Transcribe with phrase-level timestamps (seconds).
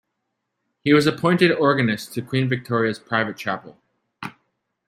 [0.83, 3.77] He was appointed organist to Queen Victoria's private chapel.